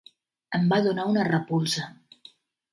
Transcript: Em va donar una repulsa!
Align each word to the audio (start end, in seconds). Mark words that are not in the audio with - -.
Em 0.59 0.65
va 0.71 0.79
donar 0.87 1.05
una 1.11 1.27
repulsa! 1.29 1.87